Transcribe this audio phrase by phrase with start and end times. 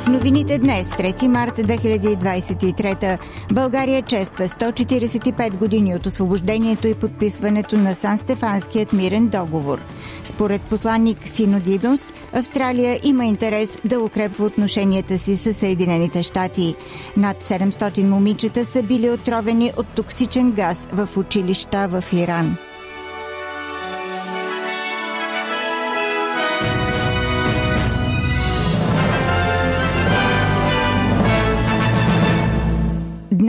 [0.00, 3.18] В новините днес, 3 марта 2023,
[3.52, 9.80] България чества 145 години от освобождението и подписването на Сан-Стефанският мирен договор.
[10.24, 16.74] Според посланник Синодидос, Австралия има интерес да укрепва отношенията си с Съединените щати.
[17.16, 22.56] Над 700 момичета са били отровени от токсичен газ в училища в Иран.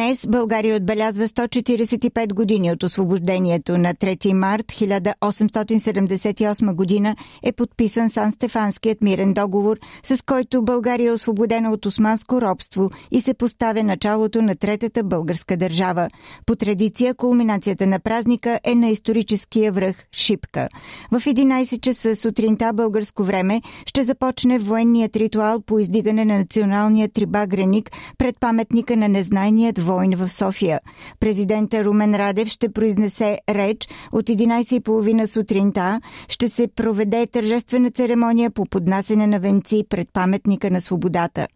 [0.06, 3.78] Днес България отбелязва 145 години от освобождението.
[3.78, 11.72] На 3 март 1878 година е подписан Сан-Стефанският мирен договор, с който България е освободена
[11.72, 16.08] от османско робство и се поставя началото на Третата българска държава.
[16.46, 20.68] По традиция, кулминацията на празника е на историческия връх Шипка.
[21.12, 27.92] В 11 часа сутринта българско време ще започне военният ритуал по издигане на националния трибагреник
[28.18, 30.80] пред паметника на незнайният войн в София.
[31.20, 36.00] Президента Румен Радев ще произнесе реч от 11.30 сутринта.
[36.28, 41.48] Ще се проведе тържествена церемония по поднасене на венци пред паметника на свободата.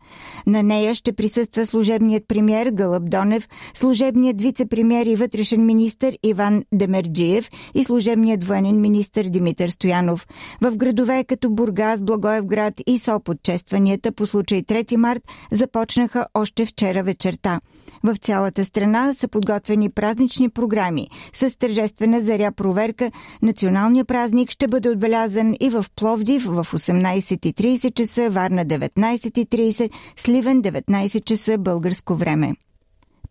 [0.47, 7.49] На нея ще присъства служебният премьер Гълъб Донев, служебният вице-премьер и вътрешен министр Иван Демерджиев
[7.73, 10.27] и служебният военен министр Димитър Стоянов.
[10.61, 17.03] В градове като Бургас, Благоевград и Сопот честванията по случай 3 март започнаха още вчера
[17.03, 17.59] вечерта.
[18.03, 21.07] В цялата страна са подготвени празнични програми.
[21.33, 28.29] С тържествена заря проверка националният празник ще бъде отбелязан и в Пловдив в 18.30 часа,
[28.29, 32.55] Варна 19.30, Сливен 19 часа българско време.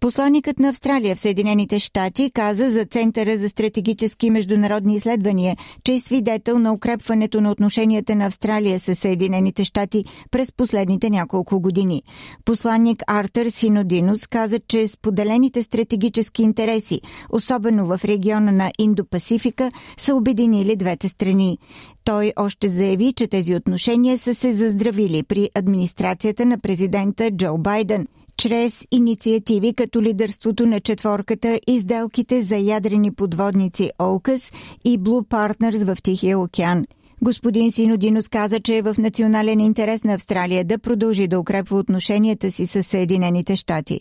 [0.00, 6.00] Посланникът на Австралия в Съединените щати каза за Центъра за стратегически международни изследвания, че е
[6.00, 12.02] свидетел на укрепването на отношенията на Австралия с Съединените щати през последните няколко години.
[12.44, 17.00] Посланник Артър Синодинус каза, че споделените стратегически интереси,
[17.30, 21.58] особено в региона на Индо-Пасифика, са обединили двете страни.
[22.04, 28.06] Той още заяви, че тези отношения са се заздравили при администрацията на президента Джо Байден–
[28.38, 34.52] чрез инициативи като лидерството на четворката и сделките за ядрени подводници ОКАС
[34.84, 36.84] и Blue Partners в Тихия океан.
[37.22, 42.50] Господин Синодинос каза, че е в национален интерес на Австралия да продължи да укрепва отношенията
[42.50, 44.00] си с Съединените щати.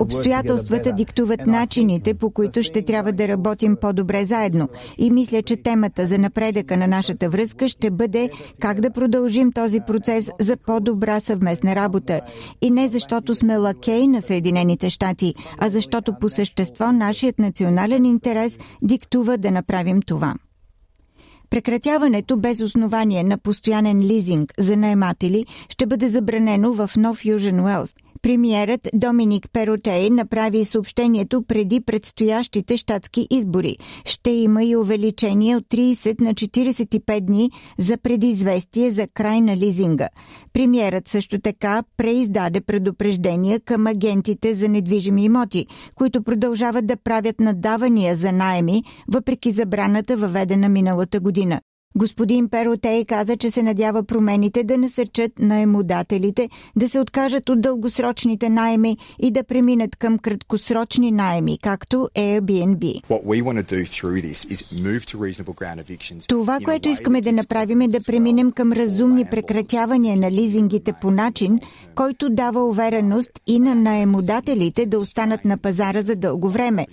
[0.00, 4.68] Обстоятелствата диктуват начините, по които ще трябва да работим по-добре заедно.
[4.98, 9.80] И мисля, че темата за напредъка на нашата връзка ще бъде как да продължим този
[9.80, 12.20] процес за по-добра съвместна работа.
[12.62, 18.58] И не защото сме лакей на Съединените щати, а защото по същество нашият национален интерес
[18.82, 20.34] диктува да направим това.
[21.50, 27.94] Прекратяването без основание на постоянен лизинг за наематели ще бъде забранено в Нов Южен Уелс–
[28.22, 33.76] Премиерът Доминик Перотей направи съобщението преди предстоящите щатски избори.
[34.04, 40.08] Ще има и увеличение от 30 на 45 дни за предизвестие за край на лизинга.
[40.52, 48.16] Премиерът също така преиздаде предупреждения към агентите за недвижими имоти, които продължават да правят надавания
[48.16, 51.60] за найеми, въпреки забраната въведена миналата година.
[52.00, 58.48] Господин Перотей каза, че се надява промените да насърчат наемодателите да се откажат от дългосрочните
[58.48, 63.02] найеми и да преминат към краткосрочни найеми, както Airbnb.
[66.28, 71.58] Това, което искаме да направим е да преминем към разумни прекратявания на лизингите по начин,
[71.94, 76.86] който дава увереност и на наемодателите да останат на пазара за дълго време.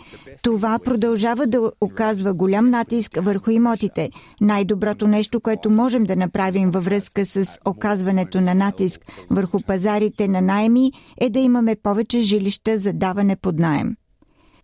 [0.43, 4.09] Това продължава да оказва голям натиск върху имотите.
[4.41, 10.27] Най-добро Доброто нещо, което можем да направим във връзка с оказването на натиск върху пазарите
[10.27, 13.95] на найми е да имаме повече жилища за даване под найем.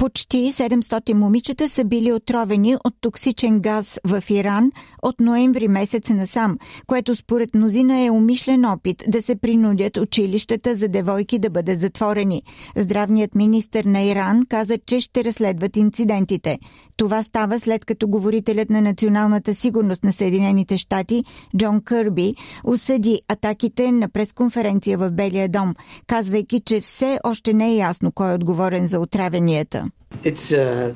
[0.04, 4.72] Почти 700 момичета са били отровени от токсичен газ в Иран
[5.02, 6.58] от ноември месец насам,
[6.88, 12.44] което според мнозина е умишлен опит да се принудят училищата за девойки да бъдат затворени.
[12.76, 16.58] Здравният министр на Иран каза, че ще разследват инцидентите.
[16.98, 21.24] Това става след като говорителят на националната сигурност на Съединените щати
[21.58, 22.34] Джон Кърби
[22.64, 25.76] осъди атаките на пресконференция в Белия дом,
[26.08, 29.90] казвайки, че все още не е ясно кой е отговорен за отравенията.
[30.24, 30.94] Uh, uh,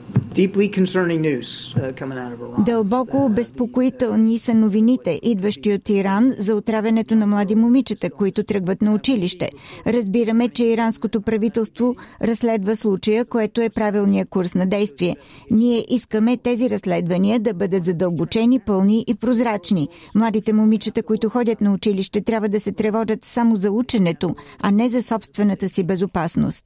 [2.66, 8.94] Дълбоко обезпокоителни са новините, идващи от Иран за отравянето на млади момичета, които тръгват на
[8.94, 9.50] училище.
[9.88, 15.16] Разбираме, че иранското правителство разследва случая, което е правилния курс на действие.
[15.52, 19.88] Ние искаме тези разследвания да бъдат задълбочени, пълни и прозрачни.
[20.16, 24.90] Младите момичета, които ходят на училище, трябва да се тревожат само за ученето, а не
[24.90, 26.66] за собствената си безопасност.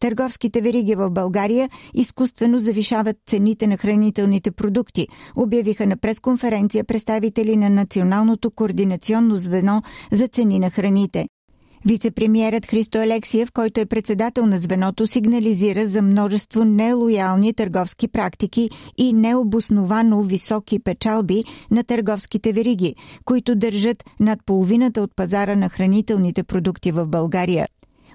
[0.00, 7.70] Търговските вериги в България изкуствено завишават цените на хранителните продукти, обявиха на пресконференция представители на
[7.70, 9.82] Националното координационно звено
[10.12, 11.26] за цени на храните.
[11.84, 19.12] Вицепремьерът Христо Алексиев, който е председател на звеното, сигнализира за множество нелоялни търговски практики и
[19.12, 22.94] необосновано високи печалби на търговските вериги,
[23.24, 27.66] които държат над половината от пазара на хранителните продукти в България.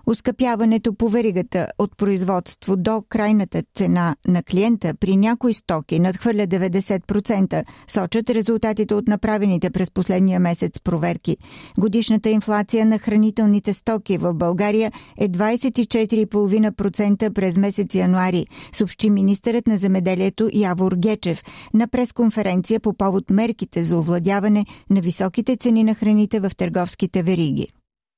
[0.08, 7.66] Ускъпяването по веригата от производство до крайната цена на клиента при някои стоки надхвърля 90%,
[7.88, 11.38] сочат резултатите от направените през последния месец проверки.
[11.78, 19.78] Годишната инфлация на хранителните стоки в България е 24,5% през месец януари, съобщи министърът на
[19.78, 21.44] земеделието Явор Гечев
[21.74, 27.68] на пресконференция по повод мерките за овладяване на високите цени на храните в търговските вериги.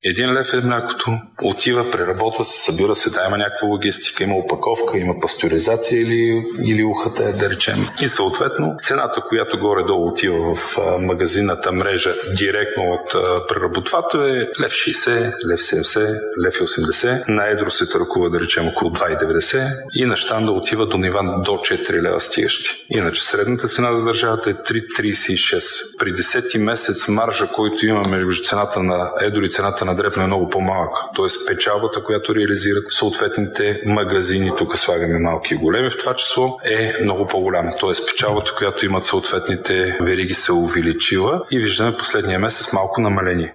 [0.04, 1.12] Един лев е млякото,
[1.44, 6.84] отива, преработва се, събира се, да има някаква логистика, има опаковка, има пастеризация или, или
[6.84, 7.88] ухата е, да речем.
[8.02, 13.12] И съответно цената, която горе-долу отива в магазината мрежа директно от
[13.48, 17.24] преработвател е лев 60, лев 70, лев 80.
[17.28, 21.52] На едро се търкува, да речем, около 2,90 и на щанда отива до нива до
[21.52, 22.86] 4 лева стигащи.
[22.90, 25.98] Иначе средната цена за държавата е 3,36.
[25.98, 30.28] При 10 месец маржа, който имаме между цената на едро и цената на дребно е
[30.28, 30.92] много по-малък.
[31.16, 37.04] Тоест печалбата, която реализират съответните магазини, тук слагаме малки и големи, в това число е
[37.04, 37.72] много по-голяма.
[37.80, 43.54] Тоест печалбата, която имат съответните вериги се увеличила и виждаме последния месец малко намаление.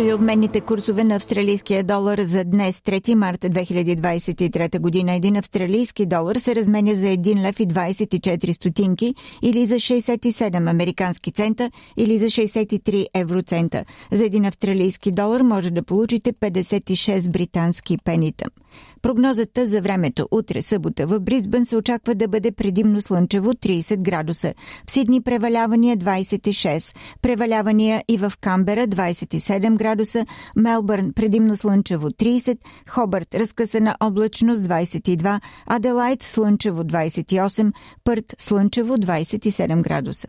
[0.00, 5.12] Ето и обменните курсове на австралийския долар за днес, 3 марта 2023 година.
[5.12, 11.32] Един австралийски долар се разменя за 1 лев и 24 стотинки или за 67 американски
[11.32, 13.84] цента или за 63 евроцента.
[14.12, 18.44] За един австралийски долар може да получите 56 британски пенита.
[19.02, 24.54] Прогнозата за времето утре събота в Бризбън се очаква да бъде предимно слънчево 30 градуса.
[24.86, 30.26] В Сидни превалявания 26, превалявания и в Камбера 27 градуса,
[30.56, 32.58] Мелбърн предимно слънчево 30,
[32.88, 37.72] Хобърт разкъсана облачност 22, Аделайт слънчево 28,
[38.04, 40.28] Пърт слънчево 27 градуса.